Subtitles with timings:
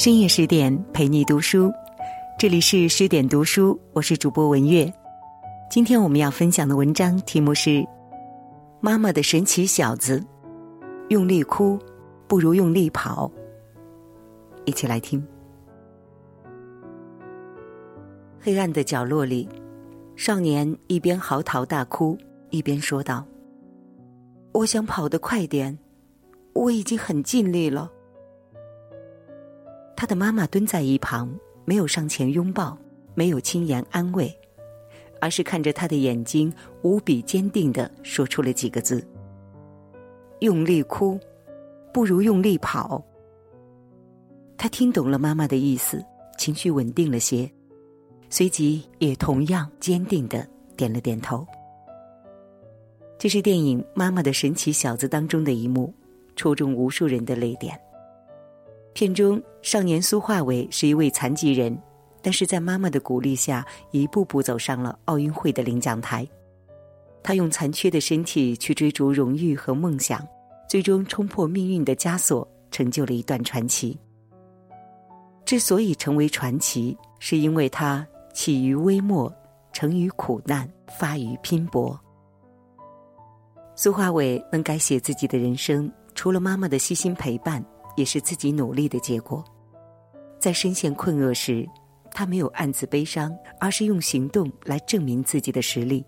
[0.00, 1.70] 深夜十点陪你读书，
[2.38, 4.90] 这里是十点读书，我是主播文月。
[5.70, 7.68] 今天我们要分享的文章题目是
[8.80, 10.18] 《妈妈的神奇小子》，
[11.10, 11.78] 用力哭
[12.26, 13.30] 不如用力跑。
[14.64, 15.22] 一起来听。
[18.40, 19.46] 黑暗的角落里，
[20.16, 22.16] 少年一边嚎啕大哭，
[22.48, 23.22] 一边说道
[24.54, 25.78] ：“我想跑得快点，
[26.54, 27.92] 我已经很尽力了。”
[30.00, 31.30] 他的妈妈蹲在一旁，
[31.66, 32.74] 没有上前拥抱，
[33.14, 34.34] 没有轻言安慰，
[35.20, 36.50] 而是看着他的眼睛，
[36.80, 39.06] 无比坚定的说出了几个字
[40.40, 41.20] ：“用力哭，
[41.92, 43.04] 不如用力跑。”
[44.56, 46.02] 他听懂了妈妈的意思，
[46.38, 47.46] 情绪稳定了些，
[48.30, 50.48] 随即也同样坚定的
[50.78, 51.46] 点了点头。
[53.18, 55.92] 这是电影《妈妈的神奇小子》当中的一幕，
[56.36, 57.78] 戳中无数人的泪点。
[58.92, 61.76] 片中，少年苏化伟是一位残疾人，
[62.20, 66.28] 但是在妈妈的鼓励下，一步步走上了奥运会的领奖台。
[67.22, 70.26] 他用残缺的身体去追逐荣誉和梦想，
[70.68, 73.96] 最终冲破命运的枷锁，成就了一段传奇。
[75.44, 79.32] 之所以成为传奇，是因为他起于微末，
[79.72, 81.98] 成于苦难，发于拼搏。
[83.76, 87.64] 苏化伟能改写自己的人生，除了妈妈的悉心陪伴。
[88.00, 89.44] 也是自己努力的结果。
[90.38, 91.68] 在深陷困厄时，
[92.12, 96.02] 他没有暗自悲伤，而是用行动来证明自己的实力。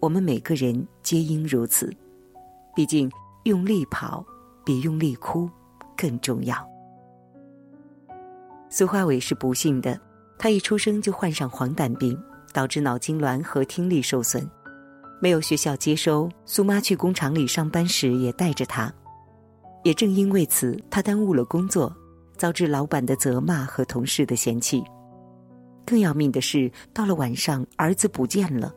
[0.00, 1.92] 我们每个人皆应如此。
[2.74, 3.12] 毕竟，
[3.44, 4.24] 用力跑
[4.64, 5.48] 比用力哭
[5.94, 6.56] 更重要。
[8.70, 10.00] 苏花伟是不幸的，
[10.38, 12.18] 他一出生就患上黄疸病，
[12.54, 14.50] 导致脑痉挛和听力受损，
[15.20, 16.30] 没有学校接收。
[16.46, 18.90] 苏妈去工厂里上班时也带着他。
[19.82, 21.94] 也正因为此，他耽误了工作，
[22.36, 24.82] 遭致老板的责骂和同事的嫌弃。
[25.84, 28.72] 更要命的是，到了晚上，儿子不见了。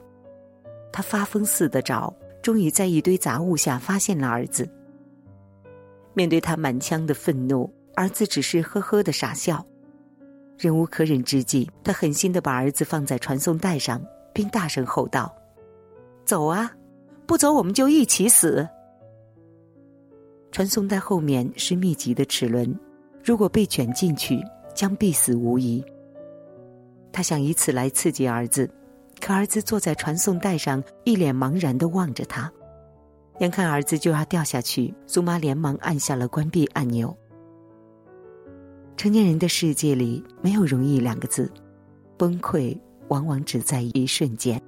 [0.91, 4.67] 他发疯似的找，终于在一堆杂物下发现了儿子。
[6.13, 9.63] 面对他满腔的愤怒，儿子只是呵呵的傻笑。
[10.57, 14.01] 忍无可忍之际，他狠心的把儿子放在传送带上，
[14.33, 15.33] 并大声吼道
[16.25, 16.71] ：“走啊，
[17.25, 18.67] 不走我们就一起死！”
[20.55, 22.73] 传送带后面是密集的齿轮，
[23.21, 24.41] 如果被卷进去，
[24.73, 25.83] 将必死无疑。
[27.11, 28.71] 他想以此来刺激儿子，
[29.19, 32.49] 可儿子坐在传送带上，一脸茫然的望着他。
[33.41, 37.13] 眼看儿子就要掉下去，苏妈连忙按下了关闭按钮。
[38.95, 41.51] 成年人的世界里没有容易两个字，
[42.15, 42.79] 崩溃
[43.09, 44.61] 往往只在一瞬间。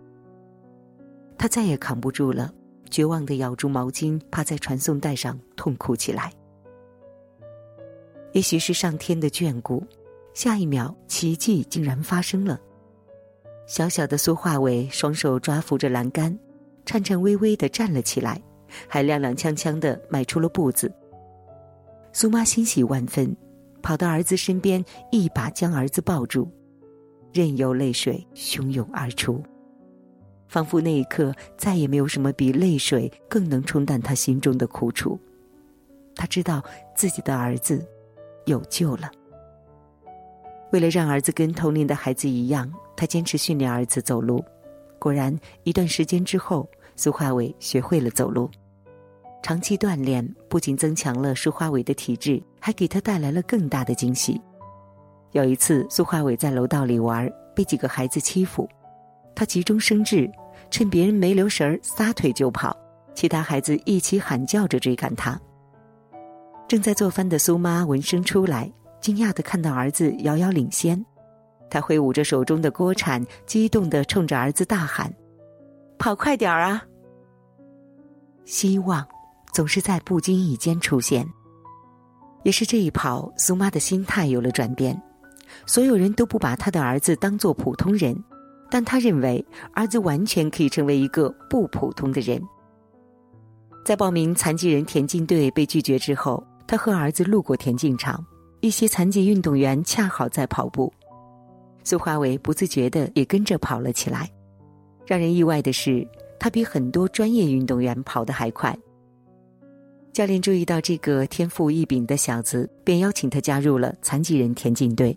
[1.38, 2.54] 他再也扛不住了。
[2.90, 6.32] 绝望的咬住毛巾，趴在传送带上痛哭起来。
[8.34, 9.84] 也许是上天的眷顾，
[10.34, 12.60] 下一秒奇迹竟然发生了。
[13.66, 16.38] 小小的苏化伟双手抓扶着栏杆，
[16.86, 18.42] 颤颤巍巍的站了起来，
[18.88, 20.94] 还踉踉跄跄的迈出了步子。
[22.14, 23.36] 苏妈欣喜万分，
[23.82, 26.50] 跑到儿子身边，一把将儿子抱住，
[27.34, 29.44] 任由泪水汹涌而出。
[30.48, 35.20] 仿佛那一刻再也没有什么比泪水更能冲淡他心中的苦楚。
[36.16, 36.64] 他知道
[36.96, 37.86] 自己的儿子
[38.46, 39.12] 有救了。
[40.72, 44.44] 为了让儿子跟同龄的孩子一样，他坚持训练儿子走路。
[45.00, 48.50] 果然，一段时间之后，苏化伟学会了走路。
[49.44, 54.42] 长期锻炼不仅增强了苏化伟的体质，还给他带来了更大的惊喜。
[55.32, 58.68] 有一次，苏化伟在楼道里玩，被几个孩子欺负。
[59.38, 60.28] 他急中生智，
[60.72, 62.76] 趁别人没留神儿，撒腿就跑。
[63.14, 65.40] 其他孩子一起喊叫着追赶他。
[66.68, 71.06] 正在做饭的苏妈闻声出来，惊讶的看到儿子遥遥领先，
[71.70, 75.14] 他挥舞着手中的锅铲，激动的冲着儿子大喊
[76.00, 76.84] ：“跑快点儿啊！”
[78.44, 79.08] 希望
[79.54, 81.24] 总是在不经意间出现。
[82.42, 85.00] 也是这一跑，苏妈的心态有了转变。
[85.68, 88.18] 所有人都不把他的儿子当做普通人。
[88.70, 89.44] 但他认为
[89.74, 92.42] 儿子完全可以成为一个不普通的人。
[93.86, 98.26] 在报名残疾人田径队被拒绝之后，他和儿子路过田径场，
[98.60, 100.92] 一些残疾运动员恰好在跑步，
[101.84, 104.30] 苏华伟不自觉的也跟着跑了起来。
[105.06, 106.06] 让人意外的是，
[106.38, 108.78] 他比很多专业运动员跑得还快。
[110.12, 115.16] 教练注意到这个天赋异禀的小子，便邀请他加入了残疾人田径队。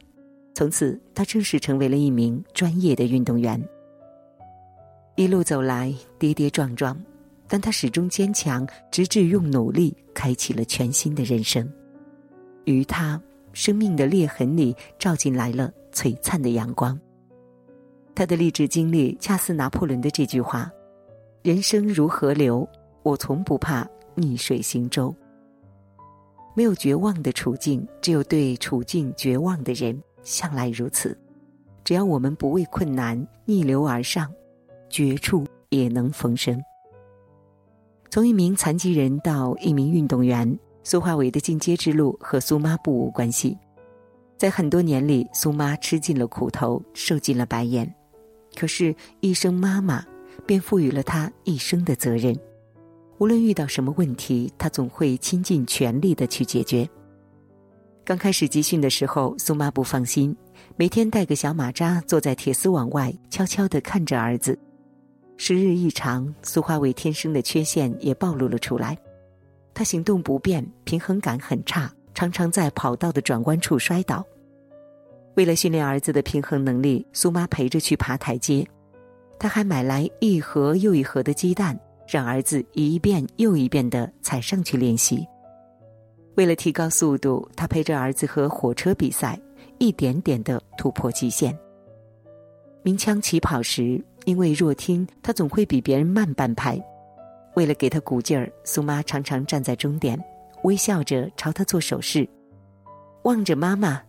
[0.60, 3.58] 从此，他正式成为了一名专业的运动员。
[5.16, 6.94] 一路走来，跌跌撞撞，
[7.48, 11.66] 但他始终坚强，直至用努力开启了全新的人生。
[12.66, 13.18] 于他，
[13.54, 17.00] 生命的裂痕里照进来了璀璨的阳光。
[18.14, 20.70] 他的励志经历恰似拿破仑的这句话
[21.42, 22.68] ：“人生如河流，
[23.02, 25.14] 我从不怕逆水行舟。”
[26.54, 29.98] 没有绝望的处境，只有对处境绝望的人。
[30.22, 31.16] 向来如此，
[31.84, 34.32] 只要我们不为困难逆流而上，
[34.88, 36.60] 绝处也能逢生。
[38.10, 43.56] 从一名残疾人到一名运动员，苏华伟的进阶之路和苏妈不无关系。
[44.36, 47.94] 在很多年里，苏妈吃尽了苦头，受尽了白眼，
[48.56, 50.04] 可是，一声妈妈，
[50.46, 52.36] 便赋予了她一生的责任。
[53.18, 56.88] 无论遇到什么问题，她总会倾尽全力的去解决。
[58.10, 60.36] 刚开始集训的时候，苏妈不放心，
[60.74, 64.58] 每天带个小马扎坐在铁丝网外，悄悄地看着儿子。
[65.36, 68.98] 时日一长，苏花伟天生的缺陷也暴露了出来，
[69.72, 74.26] 他行动不便，平衡感很差，常常在跑道的转弯处摔倒。
[75.36, 78.66] 为了训练儿子的平衡能力，苏妈陪着去爬台阶，
[79.38, 81.78] 他还买来一盒又一盒的鸡蛋，
[82.08, 85.24] 让儿子一遍又一遍地踩上去练习。
[86.36, 89.38] 为了提高速度，他陪着儿子和火车比赛，
[89.78, 91.56] 一点点的突破极限。
[92.82, 96.80] 鸣枪起跑时，因为弱听，他总会比别人慢半拍。
[97.54, 100.18] 为了给他鼓劲儿，苏妈常常站在终点，
[100.62, 102.26] 微笑着朝他做手势，
[103.24, 104.00] 望着妈妈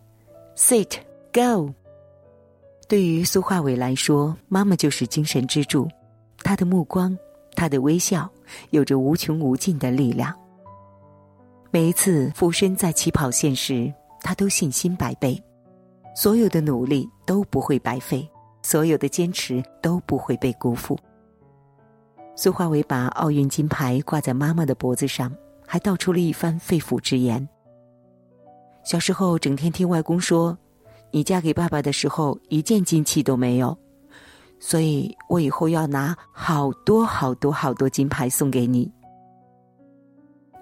[0.56, 0.98] ，sit
[1.32, 1.68] go。
[2.88, 5.88] 对于苏化伟来说，妈妈就是精神支柱，
[6.38, 7.18] 她的目光，
[7.54, 8.30] 她的微笑，
[8.70, 10.32] 有着无穷无尽的力量。
[11.74, 13.90] 每一次俯身在起跑线时，
[14.20, 15.42] 他都信心百倍，
[16.14, 18.28] 所有的努力都不会白费，
[18.60, 20.98] 所有的坚持都不会被辜负。
[22.36, 25.34] 苏华伟把奥运金牌挂在妈妈的脖子上，
[25.66, 27.48] 还道出了一番肺腑之言。
[28.84, 30.54] 小时候整天听外公说
[31.10, 33.74] ：“你嫁给爸爸的时候一件金器都没有，
[34.60, 38.92] 所以我以后要拿好多好多好多金牌送给你。”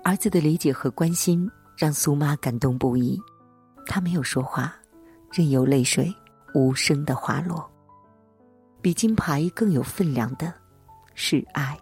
[0.02, 3.20] 儿子的理解和关心让苏妈感动不已，
[3.86, 4.74] 她没有说话，
[5.30, 6.12] 任由泪水
[6.54, 7.70] 无声的滑落。
[8.80, 10.52] 比金牌更有分量的，
[11.14, 11.78] 是爱。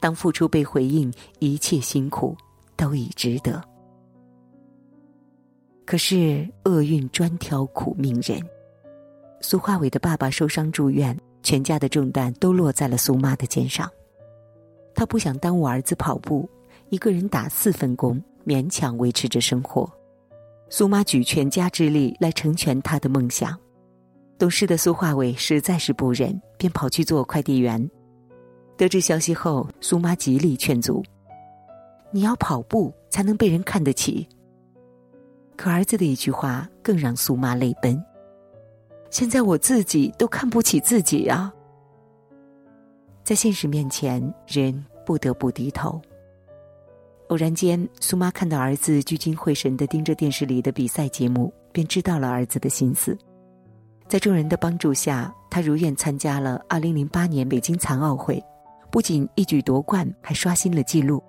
[0.00, 2.36] 当付出被回应，一切辛苦
[2.76, 3.62] 都已值得。
[5.86, 8.44] 可是厄运专挑苦命人，
[9.40, 13.88] 苏化伟的爸爸受伤住院，全家的重担都落在了苏妈的肩上。
[14.94, 16.48] 他不想耽误儿子跑步。
[16.92, 19.90] 一个人打四份工，勉强维持着生活。
[20.68, 23.58] 苏妈举全家之力来成全她的梦想。
[24.38, 27.90] 懂事的苏化伟实在是不忍，便跑去做快递员。
[28.76, 31.02] 得知消息后，苏妈极力劝阻
[32.12, 34.28] ：“你要跑步才能被人看得起。”
[35.56, 37.98] 可儿子的一句话更让苏妈泪奔
[39.08, 41.50] ：“现在我自己都看不起自己啊！”
[43.24, 45.98] 在现实面前，人不得不低头。
[47.32, 53.16] 偶然间，苏妈看到儿子聚精会神的盯着电视里的比赛节目，便知道了儿子的心思。
[54.06, 58.38] 在众人的帮助下，他如愿参加了2008年北京残奥会，
[58.90, 61.22] 不仅一举夺冠，还刷新了纪录。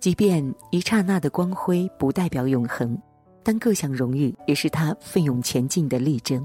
[0.00, 3.00] 即便一刹那的光辉不代表永恒，
[3.44, 6.44] 但各项荣誉也是他奋勇前进的力争。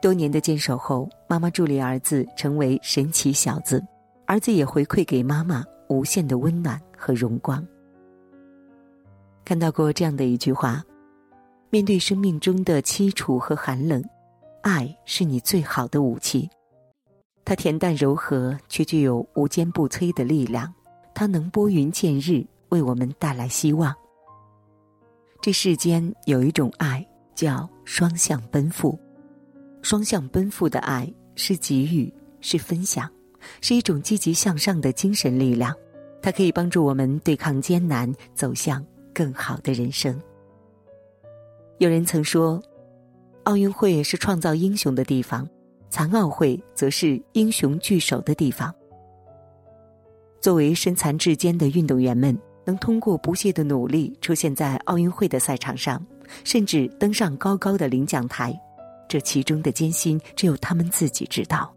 [0.00, 3.80] 多年的坚守后，妈妈助力儿子成为神奇小子，
[4.26, 5.64] 儿子也回馈给妈妈。
[5.92, 7.64] 无限的温暖和荣光。
[9.44, 10.82] 看到过这样的一句话：
[11.70, 14.02] 面对生命中的凄楚和寒冷，
[14.62, 16.48] 爱是你最好的武器。
[17.44, 20.72] 它恬淡柔和，却具有无坚不摧的力量。
[21.14, 23.94] 它能拨云见日，为我们带来希望。
[25.40, 28.98] 这世间有一种爱，叫双向奔赴。
[29.82, 33.10] 双向奔赴的爱是给予，是分享。
[33.60, 35.74] 是一种积极向上的精神力量，
[36.20, 40.20] 它可以帮助我们对抗艰难，走向更好的人生。
[41.78, 42.62] 有人曾说，
[43.44, 45.48] 奥运会是创造英雄的地方，
[45.90, 48.72] 残奥会则是英雄聚首的地方。
[50.40, 56.04] 作为身残志坚的运动员们，能通过不懈的努力出现在奥运会的赛场上，
[56.44, 58.56] 甚至登上高高的领奖台，
[59.08, 61.74] 这其中的艰辛，只有他们自己知道。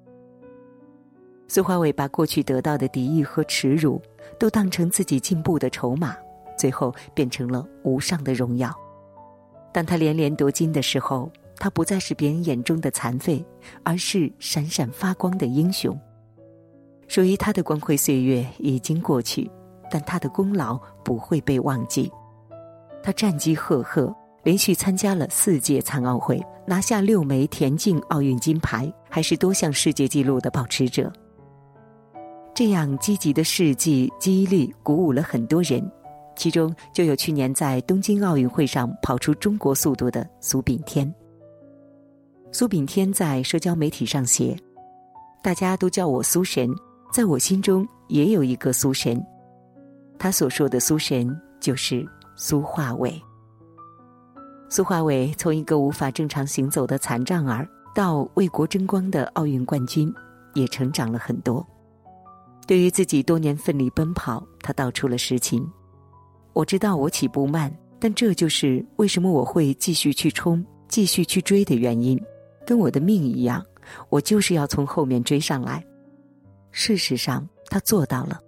[1.47, 4.01] 苏华伟把过去得到的敌意和耻辱，
[4.39, 6.15] 都当成自己进步的筹码，
[6.57, 8.73] 最后变成了无上的荣耀。
[9.71, 13.45] 当他连连夺金的时候，他不再是别人眼中的残废，
[13.83, 15.97] 而是闪闪发光的英雄。
[17.07, 19.49] 属于他的光辉岁月已经过去，
[19.91, 22.11] 但他的功劳不会被忘记。
[23.03, 31.13] 他战绩赫赫，连续参加了四届残奥会，拿下六枚田径奥运金牌，还是多项世界纪录的保持者。
[32.55, 35.91] 这样积极的事迹激励鼓舞了很多人，
[36.37, 41.13] 其中就有去年在东京奥运会上跑出中国速度的苏炳添。
[42.53, 44.57] 苏炳添在社交媒体上写
[45.43, 46.69] ：“大家都叫我苏神，
[47.11, 49.21] 在我心中也有一个苏神。
[50.17, 52.07] 他所说的苏神就是
[52.37, 53.21] 苏化伟。
[54.69, 60.09] 苏化伟从一个无法正常行走的残障儿，到为国争光的奥运冠军，
[60.53, 61.61] 也成长了很多。”
[62.67, 65.65] 对于自己多年奋力奔跑，他道出了实情。
[66.53, 72.19] 我知道我起步慢，但这就是为什么我会继续去冲、继续去追的原因。
[72.65, 73.63] 跟我的命一样，
[74.09, 75.85] 我就是要从后面追上来。
[76.71, 78.39] 事实上，他做到了。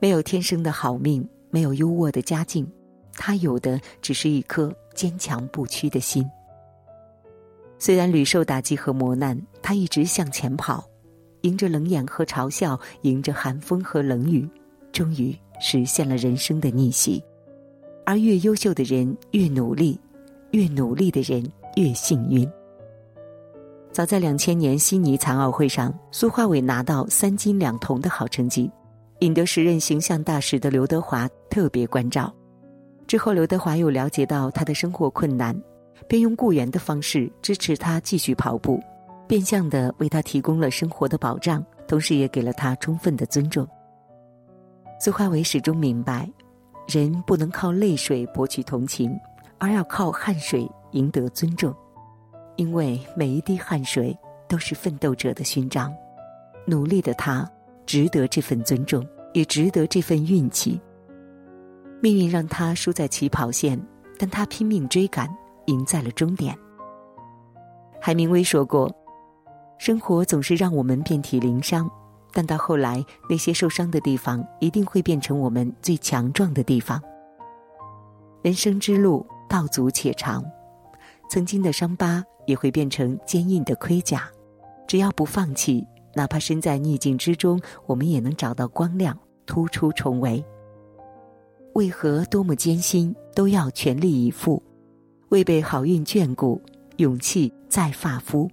[0.00, 2.66] 没有天生的好命，没有优渥的家境，
[3.12, 6.28] 他有的只是一颗坚强不屈的心。
[7.78, 10.84] 虽然屡受打击和磨难，他一直向前跑。
[11.44, 14.48] 迎着冷眼和嘲笑，迎着寒风和冷雨，
[14.92, 17.22] 终于实现了人生的逆袭。
[18.06, 19.98] 而越优秀的人越努力，
[20.52, 21.46] 越努力的人
[21.76, 22.50] 越幸运。
[23.92, 28.70] 早在两千年悉尼残奥会上，苏化伟拿到三金两铜的好成绩，
[29.18, 32.34] 引得时任形象大使的刘德华特别关照。
[33.06, 35.54] 之后，刘德华又了解到他的生活困难，
[36.08, 38.82] 便用雇员的方式支持他继续跑步。
[39.26, 43.66] 变相的为他提供了生活的保障，同时也给了他充分的尊重。
[45.00, 46.30] 苏化伟始终明白，
[46.86, 49.18] 人不能靠泪水博取同情，
[49.58, 51.74] 而要靠汗水赢得尊重，
[52.56, 54.16] 因为每一滴汗水
[54.46, 55.92] 都是奋斗者的勋章。
[56.66, 57.50] 努力的他
[57.86, 60.80] 值得这份尊重，也值得这份运气。
[62.00, 63.80] 命运让他输在起跑线，
[64.18, 65.28] 但他拼命追赶，
[65.66, 66.56] 赢在了终点。
[68.00, 68.94] 海明威说过。
[69.78, 71.90] 生活总是让我们遍体鳞伤，
[72.32, 77.00] 但到后来，那些受伤的地方一定会变成我们最强壮的地方。
[78.42, 80.44] 人生之路道阻且长，
[81.28, 84.28] 曾经的伤疤也会变成坚硬的盔甲。
[84.86, 90.44] 只要不放弃，哪怕身在逆境之中，我们也能找到光亮，突出重围。
[91.74, 94.62] 为何多么艰辛都要全力以赴？
[95.30, 96.62] 为被好运眷顾，
[96.98, 98.48] 勇气在发肤。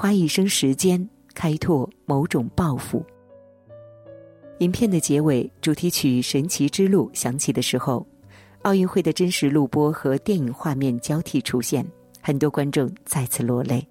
[0.00, 3.04] 花一生时间开拓某种抱负。
[4.60, 8.06] 影片的结尾主题曲《神奇之路》响起的时候，
[8.62, 11.84] 奥运会的真实录播和电影画面交替出现，
[12.20, 13.84] 很多观众再次落泪。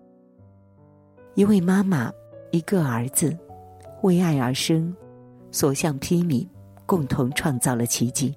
[1.35, 2.09] 一位妈妈，
[2.51, 3.37] 一个儿子，
[4.01, 4.95] 为爱而生，
[5.51, 6.47] 所向披靡，
[6.85, 8.33] 共同创造了奇迹。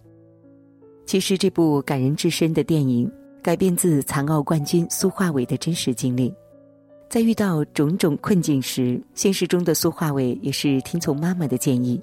[1.06, 3.08] 其实，这部感人至深的电影
[3.40, 6.34] 改编自残奥冠军苏化伟的真实经历。
[7.11, 12.00] 在遇到种种困境时，现实中的苏化伟也是听从妈妈的建议，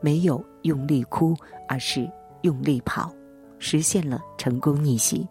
[0.00, 1.36] 没有用力哭，
[1.68, 2.10] 而是
[2.40, 3.12] 用力跑，
[3.58, 5.28] 实现了成功逆袭。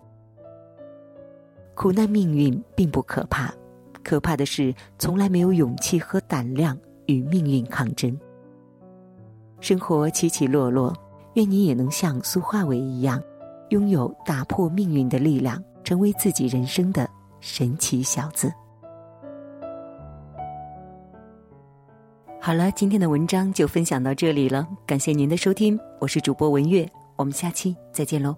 [1.73, 3.51] 苦难命运并不可怕，
[4.03, 6.77] 可怕的是从来没有勇气和胆量
[7.07, 8.15] 与命运抗争。
[9.59, 10.95] 生活起起落落，
[11.33, 13.19] 愿你也能像苏化伟一样，
[13.69, 18.53] 拥有打破命运的力量，成为自己人生的神奇小子。
[22.45, 28.35] 好了，今天的文章就分享到这里了，感谢您的收听，我是主播文月，我们下期再见喽。